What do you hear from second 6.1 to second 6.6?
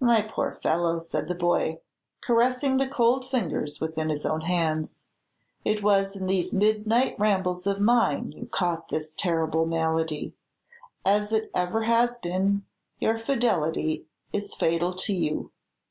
in these